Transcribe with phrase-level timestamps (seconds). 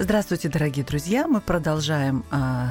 [0.00, 1.26] Здравствуйте, дорогие друзья!
[1.26, 2.68] Мы продолжаем э,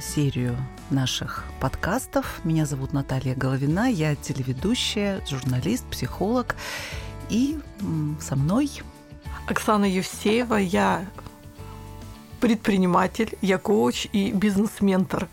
[0.00, 0.56] серию
[0.90, 2.40] наших подкастов.
[2.42, 6.56] Меня зовут Наталья Головина, я телеведущая, журналист, психолог.
[7.30, 8.68] И м, со мной
[9.46, 11.06] Оксана Евсеева, я
[12.40, 15.28] предприниматель, я коуч и бизнес-ментор.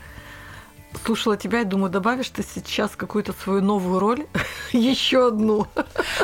[1.05, 4.25] Слушала тебя и думаю, добавишь ты сейчас какую-то свою новую роль,
[4.71, 5.67] еще одну.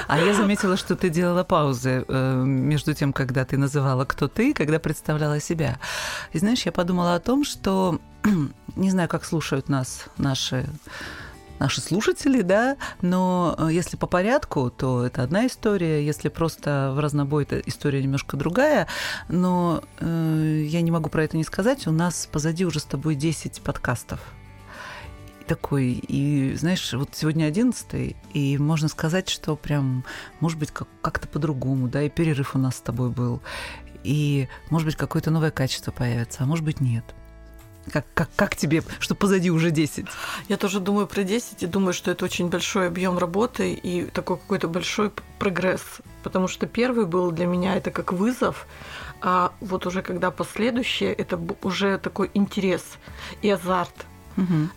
[0.07, 4.53] А я заметила, что ты делала паузы э, между тем, когда ты называла, кто ты,
[4.53, 5.79] когда представляла себя.
[6.33, 7.99] И знаешь, я подумала о том, что
[8.75, 10.65] не знаю, как слушают нас наши
[11.59, 16.99] наши слушатели, да, но э, если по порядку, то это одна история, если просто в
[16.99, 18.87] разнобой, это история немножко другая,
[19.27, 23.15] но э, я не могу про это не сказать, у нас позади уже с тобой
[23.15, 24.21] 10 подкастов
[25.49, 30.05] такой, и знаешь, вот сегодня 11 и можно сказать, что прям,
[30.39, 33.41] может быть, как- как-то по-другому, да, и перерыв у нас с тобой был,
[34.03, 37.03] и, может быть, какое-то новое качество появится, а может быть, нет.
[37.91, 40.05] Как, как, как тебе, что позади уже 10?
[40.49, 44.37] Я тоже думаю про 10 и думаю, что это очень большой объем работы и такой
[44.37, 45.81] какой-то большой прогресс.
[46.21, 48.67] Потому что первый был для меня это как вызов,
[49.21, 52.83] а вот уже когда последующее, это уже такой интерес
[53.41, 54.05] и азарт.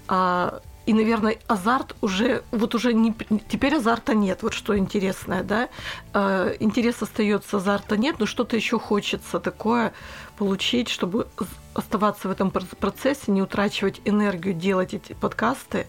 [0.08, 3.14] А, и, наверное, азарт уже, вот уже не,
[3.48, 5.68] теперь азарта нет, вот что интересное, да.
[6.12, 9.92] А, интерес остается, азарта нет, но что-то еще хочется такое
[10.38, 11.28] получить, чтобы
[11.74, 15.86] оставаться в этом проц- процессе, не утрачивать энергию, делать эти подкасты.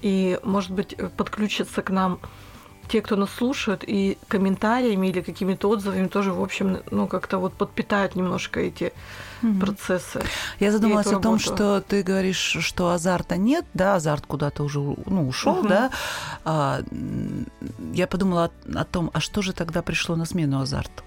[0.00, 2.18] И, может быть, э, подключиться к нам
[2.88, 7.54] те, кто нас слушают, и комментариями или какими-то отзывами тоже, в общем, ну, как-то вот
[7.54, 8.92] подпитают немножко эти
[9.42, 9.60] Мгм.
[9.60, 10.22] процессы.
[10.60, 11.40] Я задумалась о том, работу.
[11.40, 15.68] что ты говоришь, что азарта нет, да, азарт куда-то уже ну, ушел, Мгм.
[15.68, 15.90] да.
[16.44, 16.82] А,
[17.92, 21.02] я подумала о, о том, а что же тогда пришло на смену азарту?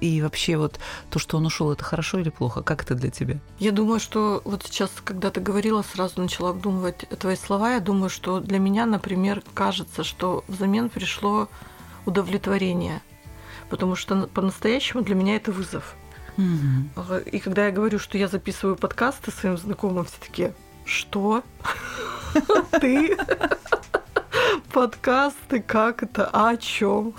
[0.00, 2.62] И вообще вот то, что он ушел, это хорошо или плохо?
[2.62, 3.38] Как это для тебя?
[3.58, 7.72] Я думаю, что вот сейчас, когда ты говорила, сразу начала обдумывать твои слова.
[7.74, 11.48] Я думаю, что для меня, например, кажется, что взамен пришло
[12.06, 13.02] удовлетворение.
[13.68, 15.94] Потому что на- по-настоящему для меня это вызов.
[16.96, 20.52] Ага, И когда я говорю, что я записываю подкасты своим знакомым, все таки
[20.86, 21.42] что?
[22.80, 23.16] Ты?
[24.72, 26.28] Подкасты, как это?
[26.32, 27.14] А о чем?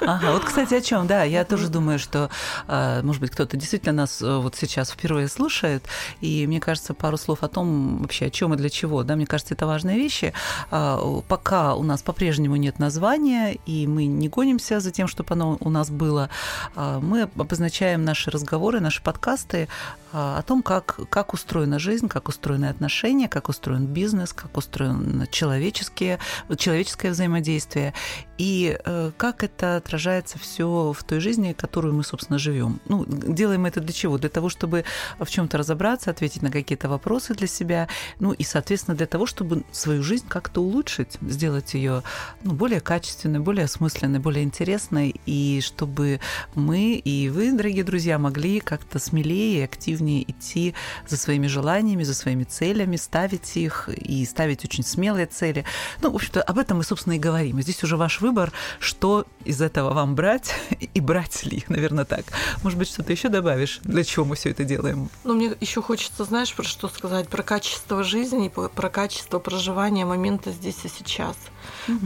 [0.00, 2.30] Ага, вот, кстати, о чем, да, я тоже думаю, что,
[2.68, 5.84] э, может быть, кто-то действительно нас э, вот сейчас впервые слушает,
[6.22, 9.26] и мне кажется, пару слов о том вообще, о чем и для чего, да, мне
[9.26, 10.32] кажется, это важные вещи.
[10.70, 10.98] А,
[11.28, 15.70] Пока у нас по-прежнему нет названия, и мы не гонимся за тем, чтобы оно у
[15.70, 16.30] нас было,
[16.74, 19.68] а, мы обозначаем наши разговоры, наши подкасты
[20.05, 25.26] а, о том, как, как устроена жизнь, как устроены отношения, как устроен бизнес, как устроено
[25.26, 26.18] человеческие,
[26.56, 27.92] человеческое взаимодействие,
[28.38, 32.80] и э, как это отражается все в той жизни, которую мы, собственно, живем.
[32.86, 34.16] Ну, делаем это для чего?
[34.18, 34.84] Для того, чтобы
[35.18, 37.88] в чем-то разобраться, ответить на какие-то вопросы для себя,
[38.20, 42.02] ну и, соответственно, для того, чтобы свою жизнь как-то улучшить, сделать ее
[42.42, 46.20] ну, более качественной, более осмысленной, более интересной, и чтобы
[46.54, 50.74] мы и вы, дорогие друзья, могли как-то смелее и активнее идти
[51.06, 55.64] за своими желаниями, за своими целями, ставить их и ставить очень смелые цели.
[56.00, 57.58] Ну, в общем-то, об этом мы, собственно, и говорим.
[57.58, 60.54] И здесь уже ваш выбор, что из этого вам брать
[60.94, 62.24] и брать ли, наверное, так.
[62.62, 65.08] Может быть, что-то еще добавишь, для чего мы все это делаем?
[65.24, 67.28] Ну, мне еще хочется, знаешь, про что сказать?
[67.28, 71.36] Про качество жизни, про качество проживания момента здесь и сейчас.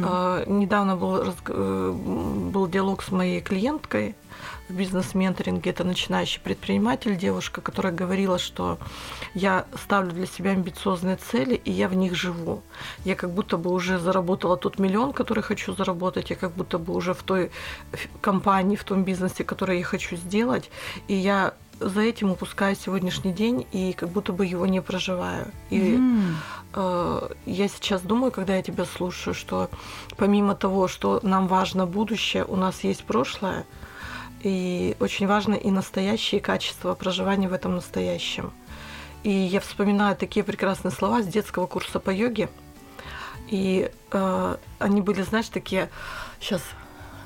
[0.02, 4.14] А, Недавно был, э, был диалог с моей клиенткой
[4.68, 5.70] в бизнес-менторинге.
[5.70, 8.78] Это начинающий предприниматель, девушка, которая говорила, что
[9.34, 12.62] я ставлю для себя амбициозные цели, и я в них живу.
[13.04, 16.94] Я как будто бы уже заработала тот миллион, который хочу заработать, я как будто бы
[16.94, 17.50] уже в той
[18.20, 20.70] компании, в том бизнесе, который я хочу сделать,
[21.08, 25.46] и я за этим упускаю сегодняшний день и как будто бы его не проживаю.
[25.70, 26.36] И Мгм.
[26.74, 29.70] э, я сейчас думаю, когда я тебя слушаю, что
[30.16, 33.64] помимо того, что нам важно будущее, у нас есть прошлое,
[34.42, 38.52] и очень важно и настоящее, качество проживания в этом настоящем.
[39.22, 42.48] И я вспоминаю такие прекрасные слова с детского курса по йоге.
[43.48, 45.90] И э, они были, знаешь, такие,
[46.40, 46.62] сейчас,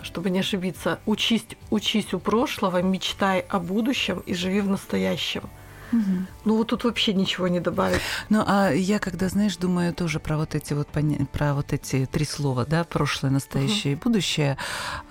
[0.02, 5.48] чтобы не ошибиться, учись, учись у прошлого, мечтай о будущем и живи в настоящем.
[5.94, 6.26] Мгм.
[6.44, 8.00] Ну вот тут вообще ничего не добавить.
[8.28, 10.88] Ну, а я, когда, знаешь, думаю тоже про вот эти вот
[11.32, 14.58] про вот эти три слова, да, прошлое, настоящее и будущее.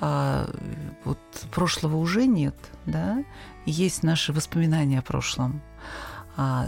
[0.01, 0.49] А,
[1.05, 1.19] вот
[1.51, 3.23] прошлого уже нет, да,
[3.65, 5.61] есть наши воспоминания о прошлом,
[6.35, 6.67] а,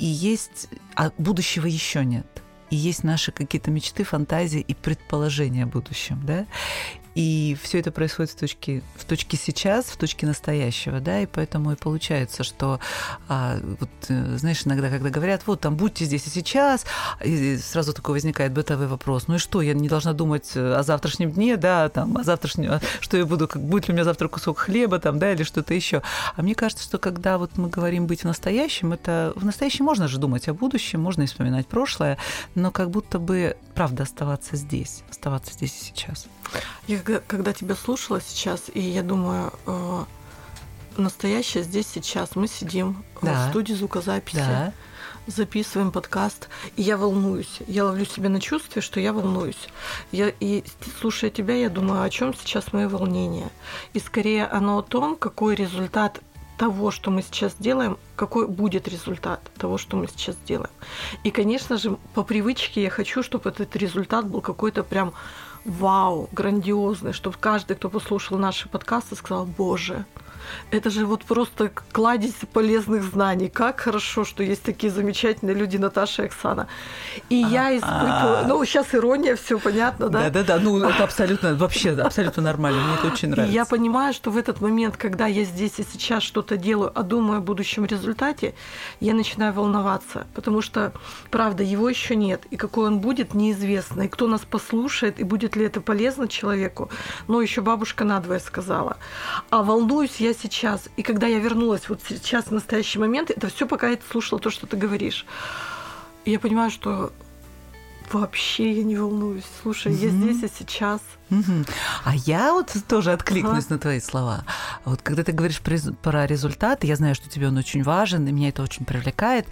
[0.00, 2.26] и есть, а будущего еще нет.
[2.70, 6.46] И есть наши какие-то мечты, фантазии и предположения о будущем, да.
[7.14, 11.72] И все это происходит в точке, в точке сейчас, в точке настоящего, да, и поэтому
[11.72, 12.80] и получается, что,
[13.28, 16.86] а, вот, э, знаешь, иногда, когда говорят, вот там будьте здесь и сейчас,
[17.22, 21.32] и сразу такой возникает бытовой вопрос, ну и что, я не должна думать о завтрашнем
[21.32, 24.58] дне, да, там, о завтрашнем, что я буду, как будет ли у меня завтра кусок
[24.58, 26.02] хлеба, там, да, или что-то еще.
[26.34, 30.08] А мне кажется, что когда вот мы говорим быть в настоящем, это в настоящем можно
[30.08, 32.16] же думать о будущем, можно и вспоминать прошлое,
[32.54, 36.26] но как будто бы, правда, оставаться здесь, оставаться здесь и сейчас.
[36.86, 40.04] Я когда тебя слушала сейчас, и я думаю, э,
[40.96, 42.36] настоящее здесь сейчас.
[42.36, 43.46] Мы сидим да.
[43.46, 44.36] в студии звукозаписи.
[44.36, 44.72] Да
[45.26, 47.60] записываем подкаст, и я волнуюсь.
[47.66, 49.68] Я ловлю себя на чувстве, что я волнуюсь.
[50.10, 50.64] Я, и
[51.00, 53.48] слушая тебя, я думаю, о чем сейчас мое волнение.
[53.92, 56.20] И скорее оно о том, какой результат
[56.58, 60.70] того, что мы сейчас делаем, какой будет результат того, что мы сейчас делаем.
[61.24, 65.12] И, конечно же, по привычке я хочу, чтобы этот результат был какой-то прям
[65.64, 70.04] вау, грандиозный, чтобы каждый, кто послушал наши подкасты, сказал, боже,
[70.70, 73.48] это же вот просто кладезь полезных знаний.
[73.48, 76.68] Как хорошо, что есть такие замечательные люди, Наташа и Оксана.
[77.28, 78.46] И я испытываю...
[78.48, 80.30] Ну, сейчас ирония, все понятно, да?
[80.30, 83.52] Да-да-да, ну это абсолютно, вообще абсолютно нормально, мне это очень нравится.
[83.52, 87.02] И я понимаю, что в этот момент, когда я здесь и сейчас что-то делаю, а
[87.02, 88.54] думаю о будущем результате,
[89.00, 90.92] я начинаю волноваться, потому что,
[91.30, 95.56] правда, его еще нет, и какой он будет, неизвестно, и кто нас послушает, и будет
[95.56, 96.90] ли это полезно человеку.
[97.28, 98.96] Но еще бабушка надвое сказала.
[99.50, 100.88] А волнуюсь я сейчас.
[100.96, 104.50] И когда я вернулась вот сейчас, в настоящий момент, это все пока я слушала то,
[104.50, 105.26] что ты говоришь.
[106.24, 107.12] И я понимаю, что
[108.12, 109.44] вообще я не волнуюсь.
[109.62, 110.04] Слушай, mm-hmm.
[110.04, 111.00] я здесь и сейчас.
[111.30, 111.70] Mm-hmm.
[112.04, 113.74] А я вот тоже откликнусь ага.
[113.74, 114.44] на твои слова.
[114.84, 118.50] Вот когда ты говоришь про результат, я знаю, что тебе он очень важен, и меня
[118.50, 119.46] это очень привлекает.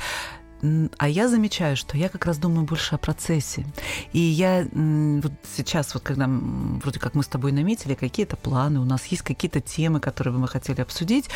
[0.98, 3.64] А я замечаю, что я как раз думаю больше о процессе.
[4.12, 8.84] И я вот сейчас, вот когда вроде как мы с тобой наметили какие-то планы, у
[8.84, 11.30] нас есть какие-то темы, которые бы мы хотели обсудить,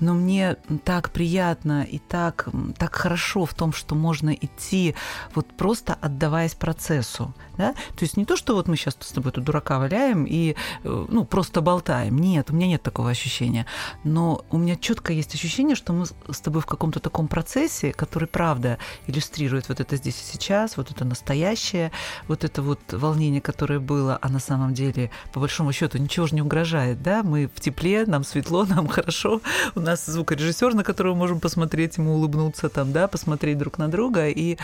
[0.00, 4.94] но мне так приятно и так, так хорошо в том, что можно идти
[5.34, 7.34] вот просто отдаваясь процессу.
[7.58, 7.72] Да?
[7.72, 11.06] То есть не то, что вот мы сейчас с тобой тут дурака валяем и э,
[11.08, 12.16] ну, просто болтаем.
[12.16, 13.66] Нет, у меня нет такого ощущения.
[14.04, 18.28] Но у меня четко есть ощущение, что мы с тобой в каком-то таком процессе, который
[18.28, 21.90] правда иллюстрирует вот это здесь и сейчас, вот это настоящее,
[22.28, 26.34] вот это вот волнение, которое было, а на самом деле, по большому счету, ничего же
[26.34, 29.40] не угрожает, да, мы в тепле, нам светло, нам хорошо,
[29.74, 34.28] у нас звукорежиссер, на которого можем посмотреть, ему улыбнуться там, да, посмотреть друг на друга,
[34.28, 34.58] и,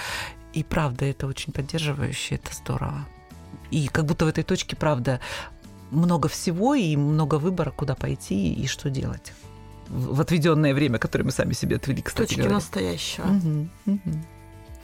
[0.55, 3.07] и правда, это очень поддерживающе, это здорово.
[3.71, 5.21] И как будто в этой точке, правда,
[5.91, 9.33] много всего и много выбора, куда пойти и что делать
[9.89, 12.55] в отведенное время, которое мы сами себе отвели, кстати Точки говоря.
[12.57, 13.27] настоящего.
[13.27, 14.11] Угу, угу.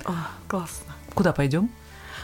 [0.04, 0.94] А, классно.
[1.14, 1.70] Куда пойдем?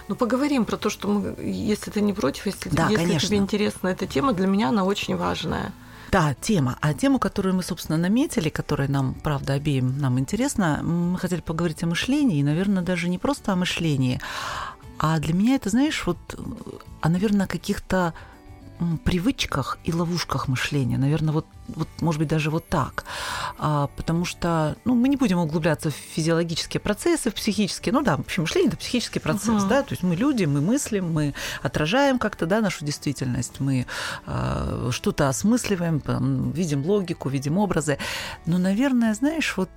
[0.09, 3.29] Ну, поговорим про то, что мы, если ты не против, если, да, если конечно.
[3.29, 5.73] тебе интересна эта тема, для меня она очень важная.
[6.11, 6.79] Да, тема.
[6.81, 11.83] А тему, которую мы, собственно, наметили, которая нам, правда, обеим нам интересна, мы хотели поговорить
[11.83, 14.21] о мышлении, и, наверное, даже не просто о мышлении,
[14.99, 16.19] а для меня это, знаешь, вот,
[17.01, 18.15] а, наверное, каких-то
[19.05, 20.99] привычках и ловушках мышления.
[20.99, 23.05] Наверное, вот, вот может быть, даже вот так.
[23.59, 27.93] А, потому что ну, мы не будем углубляться в физиологические процессы, в психические.
[27.93, 29.65] Ну да, в общем, мышление– это психический процесс.
[29.65, 29.69] Uh-huh.
[29.69, 29.83] Да?
[29.83, 33.87] То есть мы люди, мы мыслим, мы отражаем как-то да, нашу действительность, мы
[34.27, 36.01] а, что-то осмысливаем,
[36.53, 37.99] видим логику, видим образы.
[38.45, 39.71] Но, наверное, знаешь, вот,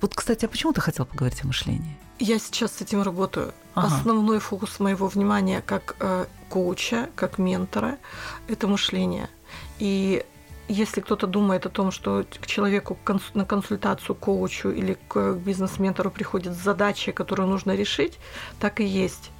[0.00, 1.98] вот, кстати, а почему ты хотел поговорить о мышлении?
[2.20, 3.52] Я сейчас с этим работаю.
[3.74, 3.86] Ага.
[3.86, 7.98] Основной фокус моего внимания как э, коуча, как ментора–
[8.48, 9.30] это мышление.
[9.78, 10.24] И
[10.68, 12.98] если кто-то думает о том, что к человеку
[13.34, 18.18] на консультацию коучу или к бизнес-ментору приходит задача, которую нужно решить,
[18.60, 19.30] так и есть.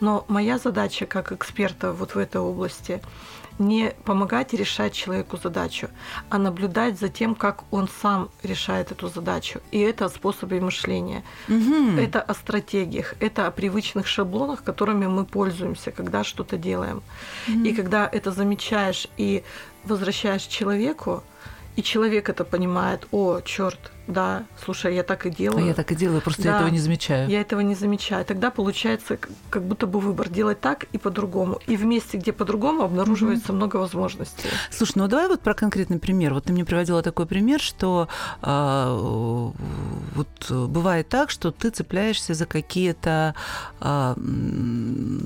[0.00, 3.00] Но моя задача как эксперта вот в этой области
[3.58, 5.88] не помогать решать человеку задачу,
[6.28, 9.60] а наблюдать за тем, как он сам решает эту задачу.
[9.70, 11.24] И это о способе мышления.
[11.48, 11.98] Угу.
[11.98, 17.02] Это о стратегиях, это о привычных шаблонах, которыми мы пользуемся, когда что-то делаем.
[17.48, 17.64] Угу.
[17.64, 19.42] И когда это замечаешь и
[19.84, 21.22] возвращаешь человеку,
[21.76, 25.64] и человек это понимает, о, черт, да, слушай, я так и делаю.
[25.64, 27.28] А я так и делаю, просто да, я этого не замечаю.
[27.28, 28.24] Я этого не замечаю.
[28.24, 29.18] Тогда получается
[29.50, 31.60] как будто бы выбор делать так и по-другому.
[31.66, 33.56] И в месте, где по-другому, обнаруживается угу.
[33.56, 34.48] много возможностей.
[34.70, 36.34] Слушай, ну а давай вот про конкретный пример.
[36.34, 38.08] Вот ты мне приводила такой пример, что
[38.42, 39.50] э,
[40.14, 43.34] вот бывает так, что ты цепляешься за какие-то
[43.80, 44.14] э,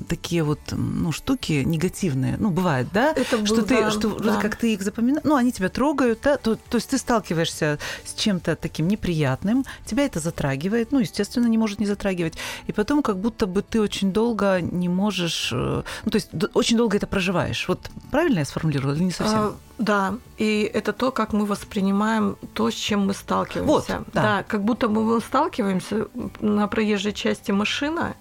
[0.09, 2.37] такие вот ну, штуки негативные.
[2.39, 3.11] Ну, бывает, да?
[3.11, 4.37] Это был, что ты, да, что да.
[4.37, 6.37] как ты их запоминаешь, ну, они тебя трогают, да?
[6.37, 11.47] То, то есть ты сталкиваешься с чем-то таким таким неприятным, тебя это затрагивает, ну, естественно,
[11.47, 12.33] не может не затрагивать,
[12.67, 16.77] и потом как будто бы ты очень долго не можешь, э, ну, то есть очень
[16.77, 17.67] долго это проживаешь.
[17.67, 17.79] Вот
[18.11, 19.39] правильно я сформулировала или не совсем?
[19.39, 23.71] А, да, и это то, как мы воспринимаем то, с чем мы сталкиваемся.
[23.71, 24.21] Вот, да.
[24.21, 26.07] да, как будто бы мы сталкиваемся
[26.39, 28.15] на проезжей части машина,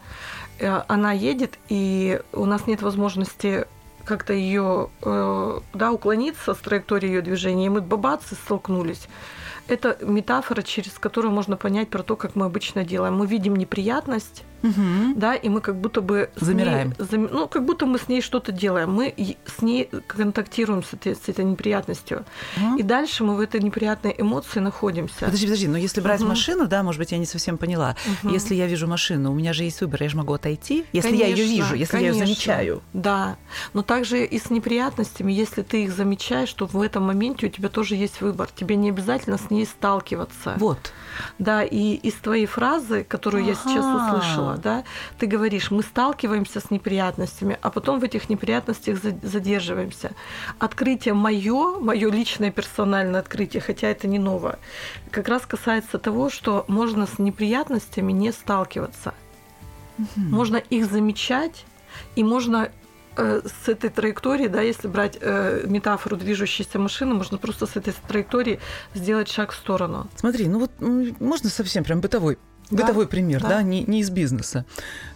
[0.59, 3.67] э, она едет, и у нас нет возможности
[4.05, 9.07] как-то ее э, да, уклониться с траектории ее движения, и мы бабацы столкнулись.
[9.71, 13.15] Это метафора, через которую можно понять про то, как мы обычно делаем.
[13.15, 15.15] Мы видим неприятность, угу.
[15.17, 16.95] да, и мы как будто бы замираем.
[16.99, 18.93] Ней, ну, как будто мы с ней что-то делаем.
[18.93, 19.15] Мы
[19.47, 22.25] с ней контактируем с этой, с этой неприятностью.
[22.57, 22.79] Угу.
[22.79, 25.27] И дальше мы в этой неприятной эмоции находимся.
[25.27, 26.31] Подожди, подожди, но если брать угу.
[26.31, 27.97] машину, да, может быть, я не совсем поняла.
[28.23, 28.33] Угу.
[28.33, 31.27] Если я вижу машину, у меня же есть выбор, я же могу отойти, если конечно,
[31.27, 32.15] я ее вижу, если конечно.
[32.17, 32.83] я ее замечаю.
[32.93, 33.37] Да.
[33.73, 37.69] Но также и с неприятностями, если ты их замечаешь, то в этом моменте у тебя
[37.69, 38.49] тоже есть выбор.
[38.55, 40.55] Тебе не обязательно с ней сталкиваться.
[40.57, 40.93] Вот.
[41.39, 43.53] Да, и из твоей фразы, которую ага.
[43.53, 44.85] я сейчас услышала, да,
[45.19, 50.13] ты говоришь, мы сталкиваемся с неприятностями, а потом в этих неприятностях задерживаемся.
[50.59, 54.59] Открытие мое, мое личное персональное открытие, хотя это не новое,
[55.11, 59.15] как раз касается того, что можно с неприятностями не сталкиваться.
[59.99, 60.07] Угу.
[60.17, 61.65] Можно их замечать,
[62.17, 62.71] и можно
[63.21, 68.61] с этой траектории, да, если брать э, метафору движущейся машины, можно просто с этой траектории
[68.95, 70.09] сделать шаг в сторону.
[70.17, 72.39] Смотри, ну вот можно совсем прям бытовой
[72.71, 72.85] да?
[72.85, 74.65] Бытовой пример, да, да не, не из бизнеса.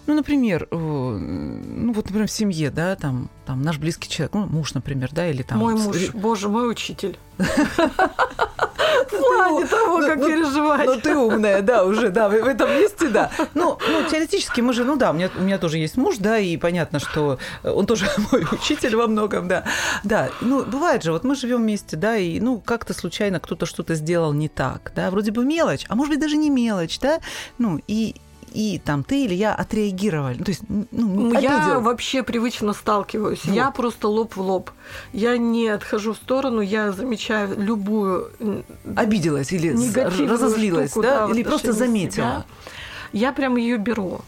[0.06, 4.74] Ну, например, ну вот, например, в семье, да, там, там наш близкий человек, ну, муж,
[4.74, 5.58] например, да, или там...
[5.58, 7.16] Мой муж, боже, мой учитель.
[9.20, 10.86] Плане того, как переживать.
[10.86, 13.30] Ну, ты умная, да, уже, да, в этом месте, да.
[13.54, 16.98] Ну, ну, теоретически мы же, ну да, у меня тоже есть муж, да, и понятно,
[16.98, 19.64] что он тоже мой учитель во многом, да.
[20.02, 23.94] Да, ну, бывает же, вот мы живем вместе, да, и, ну, как-то случайно кто-то что-то
[23.94, 27.18] сделал не так, да, вроде бы мелочь, а может быть даже не мелочь, да,
[27.58, 28.16] ну, и
[28.54, 30.36] и там ты или я отреагировали.
[30.38, 33.44] Ну, то есть, ну, ну я вообще привычно сталкиваюсь.
[33.44, 33.54] Вот.
[33.54, 34.70] Я просто лоб в лоб.
[35.12, 38.30] Я не отхожу в сторону, я замечаю любую
[38.96, 39.70] обиделась или
[40.26, 42.14] разозлилась, штуку, да, да, или просто заметила.
[42.14, 42.44] Себя.
[43.12, 44.20] Я прям ее беру.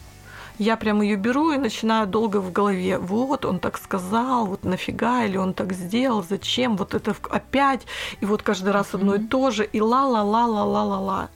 [0.59, 2.97] Я прям ее беру и начинаю долго в голове.
[2.97, 7.85] Вот он так сказал, вот нафига, или он так сделал, зачем, вот это опять,
[8.21, 11.29] и вот каждый раз одно и то же, и ла-ла-ла-ла-ла-ла-ла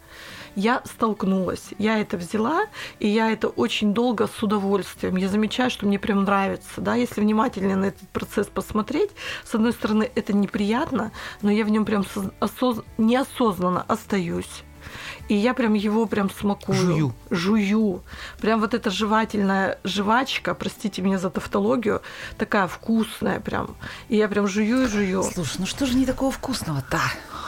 [0.56, 1.70] я столкнулась.
[1.78, 2.66] Я это взяла,
[3.00, 5.16] и я это очень долго с удовольствием.
[5.16, 6.82] Я замечаю, что мне прям нравится.
[6.82, 6.96] Да?
[6.96, 9.12] Если внимательно на этот процесс посмотреть,
[9.46, 12.06] с одной стороны, это неприятно, но я в нем прям
[12.40, 12.82] осоз...
[12.98, 14.64] неосознанно остаюсь.
[15.28, 16.78] И я прям его прям смакую.
[16.78, 17.14] Жую.
[17.30, 18.04] Жую.
[18.42, 22.02] Прям вот эта жевательная жвачка, простите меня за тавтологию,
[22.38, 23.76] такая вкусная прям.
[24.10, 25.24] И я прям жую и жую.
[25.24, 27.00] Слушай, ну что же не такого вкусного-то?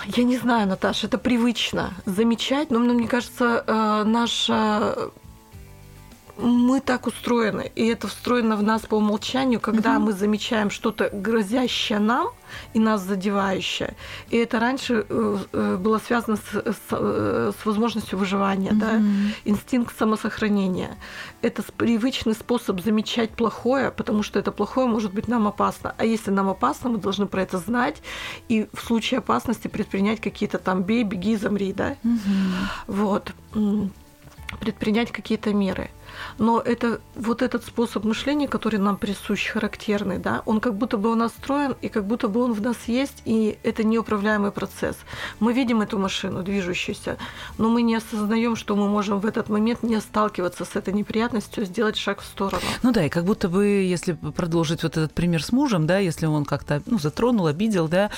[0.08, 5.12] Я не знаю, Наташа, это привычно замечать, но мне кажется, э, наша
[6.38, 10.06] мы так устроены, и это встроено в нас по умолчанию, когда угу.
[10.06, 12.30] мы замечаем что-то грозящее нам
[12.74, 13.96] и нас задевающее.
[14.30, 18.80] И это раньше э, э, было связано с, с, с возможностью выживания, угу.
[18.80, 19.02] да,
[19.46, 20.98] инстинкт самосохранения.
[21.42, 25.94] Это привычный способ замечать плохое, потому что это плохое может быть нам опасно.
[25.98, 28.02] А если нам опасно, мы должны про это знать
[28.50, 31.96] и в случае опасности предпринять какие-то там бей, беги, замри, да.
[32.04, 32.18] Угу.
[32.88, 33.34] Вот
[34.60, 35.90] предпринять какие-то меры
[36.38, 41.12] но это вот этот способ мышления, который нам присущ, характерный, да, он как будто бы
[41.12, 44.98] у нас строен, и как будто бы он в нас есть, и это неуправляемый процесс.
[45.40, 47.18] Мы видим эту машину движущуюся,
[47.58, 51.66] но мы не осознаем, что мы можем в этот момент не сталкиваться с этой неприятностью,
[51.66, 52.62] сделать шаг в сторону.
[52.82, 56.26] Ну да, и как будто бы, если продолжить вот этот пример с мужем, да, если
[56.26, 58.10] он как-то ну, затронул, обидел, да,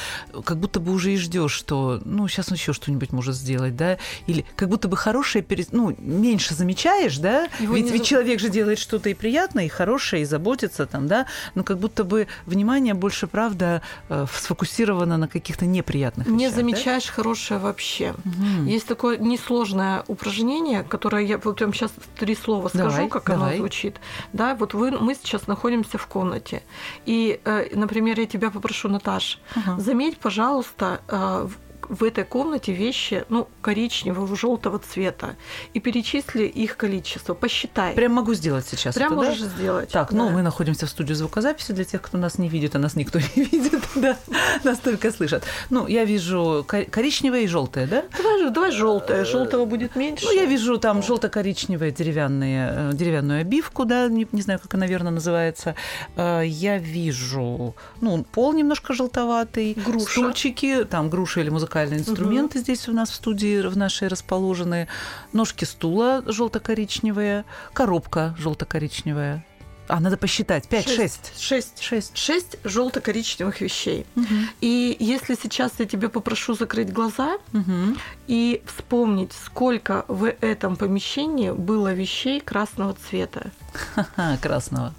[0.43, 3.97] как будто бы уже и ждешь, что, ну, сейчас он еще что-нибудь может сделать, да,
[4.27, 5.67] или как будто бы хорошее, перес...
[5.71, 10.23] ну, меньше замечаешь, да, Его ведь, ведь человек же делает что-то и приятное, и хорошее,
[10.23, 11.25] и заботится там, да,
[11.55, 16.37] но как будто бы внимание больше, правда, э, сфокусировано на каких-то неприятных вещах.
[16.37, 17.13] Не замечаешь да?
[17.13, 18.13] хорошее вообще.
[18.25, 18.69] Угу.
[18.69, 23.49] Есть такое несложное упражнение, которое я вот прям сейчас три слова скажу, давай, как давай.
[23.49, 23.97] оно звучит.
[24.33, 26.63] Да, вот вы, мы сейчас находимся в комнате,
[27.05, 29.79] и, э, например, я тебя попрошу, Наташ, угу.
[29.79, 31.47] заметь, пожалуйста, э,
[31.89, 35.35] в этой комнате вещи, ну, коричневого, желтого цвета,
[35.73, 37.93] и перечисли их количество, посчитай.
[37.93, 38.95] Прям могу сделать сейчас.
[38.95, 39.47] Прям это, можешь да?
[39.47, 39.89] сделать.
[39.89, 40.23] Так, ну, да.
[40.25, 43.19] ну, мы находимся в студии звукозаписи для тех, кто нас не видит, а нас никто
[43.35, 44.17] не видит, да,
[44.63, 45.43] нас только слышат.
[45.69, 48.03] Ну, я вижу коричневое и желтое, да?
[48.17, 50.25] Давай, давай желтое, желтого будет меньше.
[50.25, 54.87] Ну, я вижу там желто-коричневые деревянные, э, деревянную обивку, да, не, не знаю, как она
[54.87, 55.75] верно называется.
[56.15, 60.05] Э, я вижу, ну, пол немножко желтоватый, груша.
[60.05, 62.63] стульчики, там груша или музыкальная музыкальные инструменты угу.
[62.63, 64.87] здесь у нас в студии в нашей расположены.
[65.33, 69.45] Ножки стула желто-коричневые, коробка желто-коричневая.
[69.87, 70.67] А, надо посчитать.
[70.67, 71.33] Пять, шесть.
[71.37, 71.79] Шесть.
[71.79, 72.17] Шесть.
[72.17, 74.07] Шесть желто-коричневых вещей.
[74.15, 74.25] Угу.
[74.61, 77.95] И если сейчас я тебе попрошу закрыть глаза угу.
[78.25, 83.51] и вспомнить, сколько в этом помещении было вещей красного цвета.
[83.93, 84.93] Ха-ха, красного.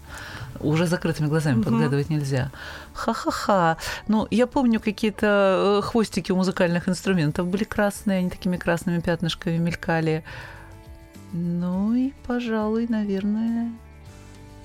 [0.61, 1.65] Уже закрытыми глазами угу.
[1.65, 2.51] подгадывать нельзя.
[2.95, 3.77] Ха-ха-ха.
[4.09, 9.59] Ну, я помню, какие-то э, хвостики у музыкальных инструментов были красные, они такими красными пятнышками
[9.59, 10.25] мелькали.
[11.33, 13.71] Ну и, пожалуй, наверное,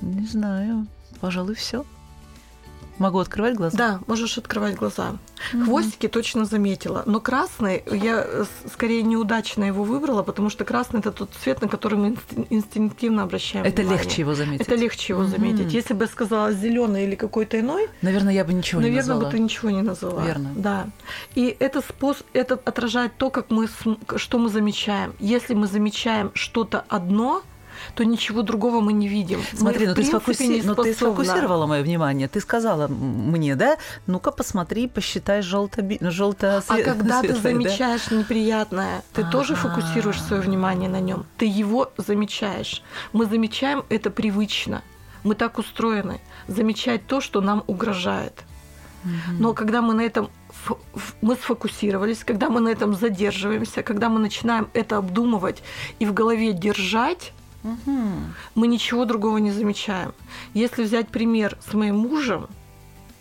[0.01, 0.87] не знаю,
[1.19, 1.85] пожалуй, все.
[3.01, 3.77] Могу открывать глаза?
[3.77, 5.15] Да, можешь открывать глаза.
[5.53, 5.63] Угу.
[5.65, 7.01] Хвостики точно заметила.
[7.07, 11.67] Но красный, я э, скорее неудачно его выбрала, потому что красный это тот цвет, на
[11.67, 12.17] который мы
[12.51, 14.03] инстинктивно обращаем Это внимание.
[14.03, 14.67] легче его заметить.
[14.67, 15.31] Это легче его угу.
[15.31, 15.73] заметить.
[15.73, 19.19] Если бы я сказала зеленый или какой-то иной, наверное, я бы ничего наверное, не назвала.
[19.21, 20.23] Наверное, бы ты ничего не назвала.
[20.23, 20.51] Верно.
[20.55, 20.87] Да.
[21.33, 23.67] И это способ, это отражает то, как мы,
[24.15, 25.15] что мы замечаем.
[25.19, 27.41] Если мы замечаем что-то одно,
[27.95, 29.41] то ничего другого мы не видим.
[29.53, 30.61] Смотри, мы, ну, ты сфокуси...
[30.63, 32.27] но ну, ты сфокусировала мое внимание.
[32.27, 38.15] Ты сказала мне, да, ну-ка посмотри, посчитай желто желто А когда ты замечаешь да?
[38.15, 39.31] неприятное, ты А-а-а.
[39.31, 41.25] тоже фокусируешь свое внимание на нем.
[41.37, 42.83] Ты его замечаешь.
[43.13, 44.81] Мы замечаем это привычно.
[45.23, 46.19] Мы так устроены.
[46.47, 48.43] Замечать то, что нам угрожает.
[49.39, 50.29] Но когда мы на этом
[51.21, 55.63] мы сфокусировались, когда мы на этом задерживаемся, когда мы начинаем это обдумывать
[55.99, 57.99] и в голове держать, Угу.
[58.55, 60.13] Мы ничего другого не замечаем.
[60.53, 62.47] Если взять пример с моим мужем,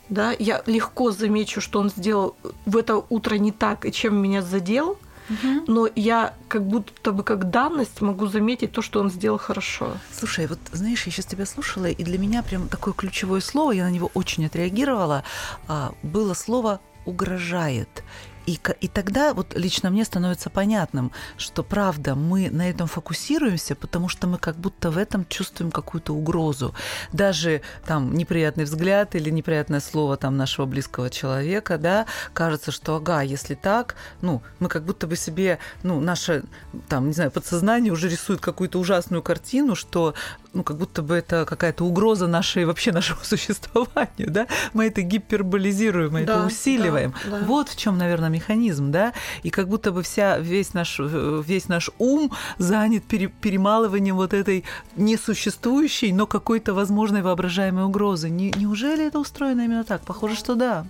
[0.08, 4.42] да, я легко замечу, что он сделал в это утро не так и чем меня
[4.42, 5.64] задел, угу.
[5.66, 9.92] но я как будто бы как данность могу заметить то, что он сделал хорошо.
[10.12, 13.84] Слушай, вот знаешь, я сейчас тебя слушала, и для меня прям такое ключевое слово, я
[13.84, 15.22] на него очень отреагировала,
[15.68, 18.02] а, было слово угрожает.
[18.50, 24.08] И, и тогда вот лично мне становится понятным, что правда мы на этом фокусируемся, потому
[24.08, 26.74] что мы как будто в этом чувствуем какую-то угрозу.
[27.12, 33.22] Даже там неприятный взгляд или неприятное слово там нашего близкого человека, да, кажется, что ага,
[33.22, 36.42] если так, ну, мы как будто бы себе, ну, наше,
[36.88, 40.14] там, не знаю, подсознание уже рисует какую-то ужасную картину, что
[40.52, 44.46] ну, как будто бы это какая-то угроза нашей, вообще нашему существованию, да?
[44.72, 47.14] Мы это гиперболизируем, мы да, это усиливаем.
[47.24, 47.46] Да, да.
[47.46, 49.12] Вот в чем, наверное, механизм, да?
[49.42, 54.64] И как будто бы вся, весь, наш, весь наш ум занят пере, перемалыванием вот этой
[54.96, 58.30] несуществующей, но какой-то возможной воображаемой угрозы.
[58.30, 60.02] Не, неужели это устроено именно так?
[60.02, 60.86] Похоже, что да.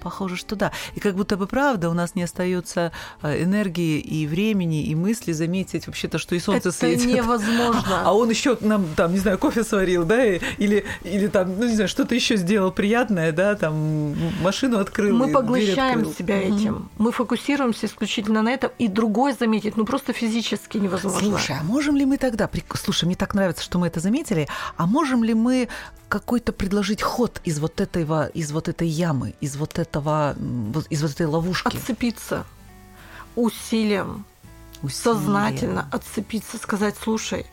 [0.00, 0.72] Похоже, что да.
[0.94, 5.32] И как будто бы правда у нас не остается э, энергии и времени и мысли
[5.32, 7.06] заметить вообще то, что и солнце это светит.
[7.06, 8.02] Это невозможно.
[8.04, 11.74] А он еще нам там, не знаю, кофе сварил, да, или, или там, ну не
[11.74, 15.16] знаю, что-то еще сделал приятное, да, там машину открыл.
[15.16, 16.14] Мы поглощаем открыл.
[16.14, 16.74] себя этим.
[16.74, 16.88] Угу.
[16.98, 21.30] Мы фокусируемся исключительно на этом, и другой заметить, ну просто физически невозможно.
[21.30, 24.86] Слушай, а можем ли мы тогда, слушай, мне так нравится, что мы это заметили, а
[24.86, 25.68] можем ли мы
[26.08, 30.34] какой-то предложить ход из вот этого, из вот этой ямы, из вот этого,
[30.90, 31.68] из вот этой ловушки.
[31.68, 32.44] Отцепиться
[33.36, 34.24] усилием,
[34.82, 34.90] усилием.
[34.90, 37.46] сознательно отцепиться, сказать, слушай,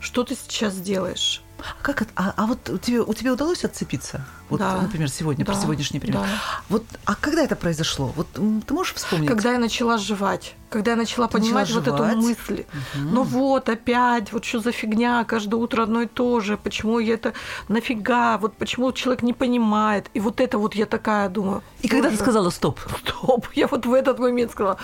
[0.00, 1.42] что ты сейчас делаешь?
[1.60, 2.06] А как?
[2.16, 4.24] А, а вот тебе, у тебя удалось отцепиться?
[4.50, 4.80] Вот, да.
[4.82, 5.52] например, сегодня, да.
[5.52, 6.20] про сегодняшний пример.
[6.20, 6.26] Да.
[6.68, 8.12] Вот, а когда это произошло?
[8.16, 9.28] Вот ты можешь вспомнить?
[9.28, 10.56] Когда я начала жевать.
[10.70, 12.12] Когда я начала ты понимать начала вот жевать?
[12.12, 12.64] эту мысль.
[12.94, 13.08] Угу.
[13.12, 16.56] Ну вот, опять, вот что за фигня, каждое утро одно и то же.
[16.56, 17.32] Почему я это,
[17.68, 20.10] нафига, вот почему человек не понимает.
[20.14, 21.62] И вот это вот я такая думаю.
[21.82, 22.80] И когда ты сказала стоп?
[23.04, 24.78] Стоп, я вот в этот момент сказала.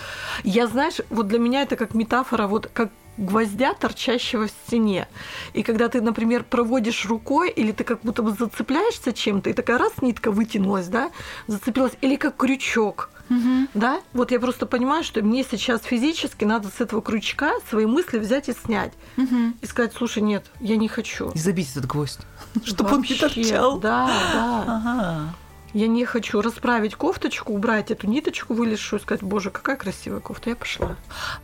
[0.45, 5.09] Я, знаешь, вот для меня это как метафора, вот как гвоздя, торчащего в стене.
[5.53, 9.79] И когда ты, например, проводишь рукой, или ты как будто бы зацепляешься чем-то, и такая
[9.79, 11.11] раз нитка вытянулась, да,
[11.47, 13.11] зацепилась, или как крючок.
[13.29, 13.69] Угу.
[13.75, 14.01] Да?
[14.13, 18.49] Вот я просто понимаю, что мне сейчас физически надо с этого крючка свои мысли взять
[18.49, 18.93] и снять.
[19.17, 19.55] Угу.
[19.61, 21.31] И сказать, слушай, нет, я не хочу.
[21.31, 22.21] И забить этот гвоздь,
[22.65, 23.79] чтобы он не торчал.
[23.81, 24.65] Да, да.
[24.67, 25.35] Ага.
[25.77, 30.57] Я не хочу расправить кофточку, убрать эту ниточку вылезшую, сказать, боже, какая красивая кофта, я
[30.57, 30.97] пошла.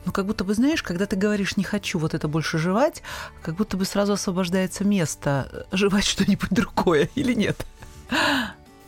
[0.06, 3.02] Ну, как будто бы, знаешь, когда ты говоришь «не хочу вот это больше жевать»,
[3.42, 7.66] как будто бы сразу освобождается место э, жевать что-нибудь другое или нет?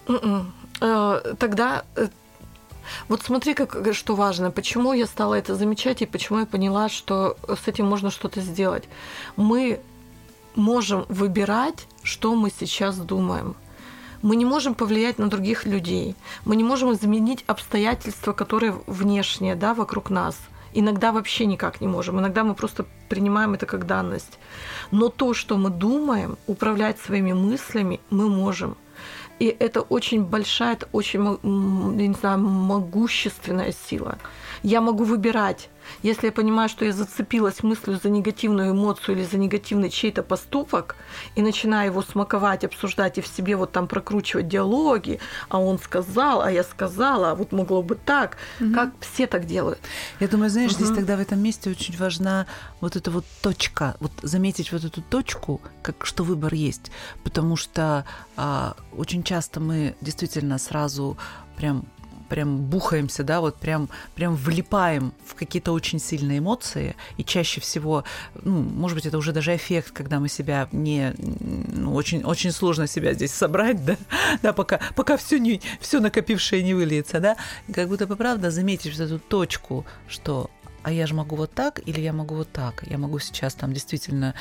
[0.08, 0.50] М-м.
[0.80, 2.08] Э, тогда э,
[3.08, 7.36] вот смотри, как, что важно, почему я стала это замечать и почему я поняла, что
[7.48, 8.84] с этим можно что-то сделать.
[9.36, 9.80] Мы
[10.54, 13.56] можем выбирать, что мы сейчас думаем.
[14.24, 16.16] Мы не можем повлиять на других людей.
[16.46, 20.34] Мы не можем изменить обстоятельства, которые внешние, да, вокруг нас.
[20.72, 22.18] Иногда вообще никак не можем.
[22.18, 24.38] Иногда мы просто принимаем это как данность.
[24.90, 28.78] Но то, что мы думаем, управлять своими мыслями мы можем.
[29.40, 31.22] И это очень большая, это очень,
[32.00, 34.16] я не знаю, могущественная сила.
[34.64, 35.68] Я могу выбирать.
[36.02, 40.96] Если я понимаю, что я зацепилась мыслью за негативную эмоцию или за негативный чей-то поступок,
[41.34, 46.40] и начинаю его смаковать, обсуждать и в себе вот там прокручивать диалоги, а он сказал,
[46.40, 48.72] а я сказала, а вот могло бы так, угу.
[48.72, 49.80] как все так делают.
[50.18, 50.82] Я думаю, знаешь, угу.
[50.82, 52.46] здесь тогда в этом месте очень важна
[52.80, 56.90] вот эта вот точка, вот заметить вот эту точку, как что выбор есть,
[57.22, 58.06] потому что
[58.38, 61.18] а, очень часто мы действительно сразу
[61.58, 61.84] прям
[62.28, 68.04] прям бухаемся, да, вот прям, прям влипаем в какие-то очень сильные эмоции, и чаще всего,
[68.42, 72.86] ну, может быть, это уже даже эффект, когда мы себя не, ну, очень, очень сложно
[72.86, 73.96] себя здесь собрать, да,
[74.42, 77.36] да пока, пока все, не, все накопившее не выльется, да,
[77.72, 80.50] как будто бы, правда, заметить вот эту точку, что
[80.84, 82.84] а я же могу вот так или я могу вот так.
[82.86, 84.34] Я могу сейчас там действительно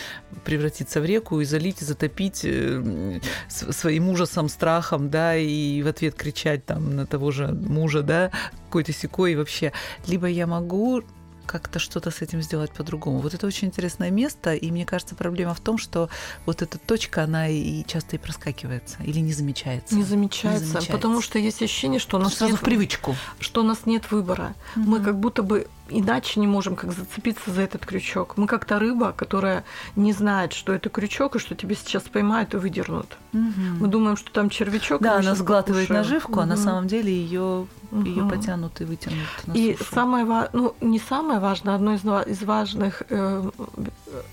[0.43, 6.15] превратиться в реку и залить, и затопить э, своим ужасом, страхом, да, и в ответ
[6.15, 8.32] кричать там на того же мужа, да,
[8.65, 9.71] какой-то секой вообще.
[10.06, 11.03] Либо я могу
[11.45, 13.19] как-то что-то с этим сделать по-другому.
[13.19, 16.10] Вот это очень интересное место, и мне кажется, проблема в том, что
[16.45, 19.95] вот эта точка, она и часто и проскакивается или не замечается.
[19.95, 20.91] Не замечается, не замечается.
[20.91, 24.12] потому что есть ощущение, что у нас сразу нет, в привычку, что у нас нет
[24.12, 24.56] выбора.
[24.75, 24.86] Угу.
[24.86, 28.38] Мы как будто бы иначе не можем как зацепиться за этот крючок.
[28.38, 29.63] Мы как то рыба, которая
[29.95, 33.17] не знает, что это крючок, и что тебе сейчас поймают и выдернут.
[33.34, 33.41] Угу.
[33.79, 35.01] Мы думаем, что там червячок.
[35.01, 36.08] Да, она сглатывает покушаем.
[36.08, 36.41] наживку, угу.
[36.41, 38.06] а на самом деле ее угу.
[38.06, 39.17] ее потянут и вытянут.
[39.53, 43.50] И самое ну не самое важное, одно из, из важных, э,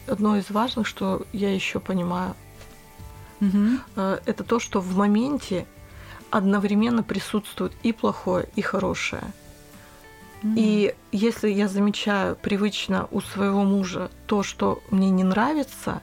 [0.07, 2.35] одно из важных, что я еще понимаю,
[3.41, 3.79] угу.
[3.97, 5.67] э, это то, что в моменте
[6.31, 9.25] одновременно присутствует и плохое, и хорошее.
[10.43, 16.01] И если я замечаю привычно у своего мужа то, что мне не нравится,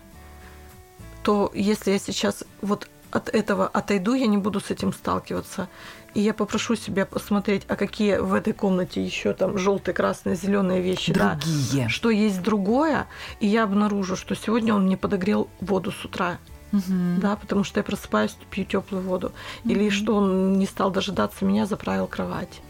[1.23, 5.69] то если я сейчас вот от этого отойду, я не буду с этим сталкиваться.
[6.17, 10.81] И я попрошу себя посмотреть, а какие в этой комнате еще там желтые, красные, зеленые
[10.81, 11.83] вещи, Другие.
[11.83, 13.05] да, что есть другое,
[13.39, 16.39] и я обнаружу, что сегодня он мне подогрел воду с утра.
[16.73, 16.81] Угу.
[17.21, 19.31] Да, потому что я просыпаюсь, пью теплую воду.
[19.63, 19.71] Угу.
[19.71, 22.61] Или что он не стал дожидаться меня, заправил кровать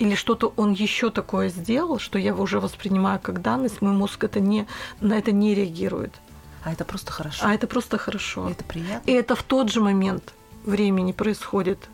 [0.00, 4.38] или что-то он еще такое сделал, что я уже воспринимаю как данность, мой мозг это
[4.38, 4.66] не,
[5.00, 6.14] на это не реагирует.
[6.64, 7.44] А это просто хорошо.
[7.44, 8.48] А это просто хорошо.
[8.48, 9.10] И это приятно.
[9.10, 10.34] И это в тот же момент
[10.64, 11.88] времени происходит.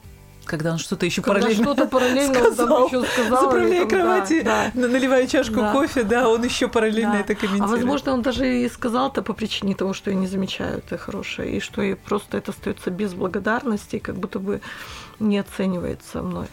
[0.44, 4.70] Когда он что-то еще Когда параллельно что-то параллельно сказал, еще сказал, заправляя там, кровати, да,
[4.74, 4.88] да.
[4.88, 5.72] наливая чашку да.
[5.72, 7.20] кофе, да, он еще параллельно да.
[7.20, 7.72] это комментирует.
[7.72, 10.98] А возможно, он даже и сказал это по причине того, что я не замечаю это
[10.98, 14.60] хорошее, и что и просто это остается без благодарности, как будто бы
[15.18, 16.46] не оценивается мной.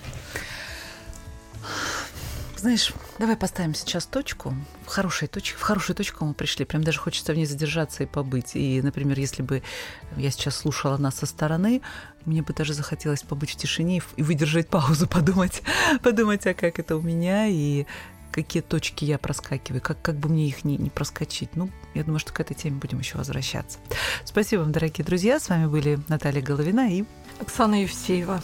[2.62, 4.54] Знаешь, давай поставим сейчас точку.
[4.86, 6.64] В хорошей точке, в хорошую точку мы пришли.
[6.64, 8.52] Прям даже хочется в ней задержаться и побыть.
[8.56, 9.64] И, например, если бы
[10.16, 11.82] я сейчас слушала нас со стороны,
[12.26, 15.62] мне бы даже захотелось побыть в тишине и выдержать паузу, подумать,
[16.04, 17.86] подумать, а как это у меня и
[18.32, 21.50] какие точки я проскакиваю, как, как бы мне их не, не проскочить.
[21.56, 23.78] Ну, я думаю, что к этой теме будем еще возвращаться.
[24.24, 25.40] Спасибо вам, дорогие друзья.
[25.40, 27.04] С вами были Наталья Головина и
[27.40, 28.42] Оксана Евсеева.